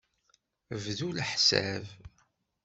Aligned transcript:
Bdu 0.83 1.09
leḥsab. 1.17 1.85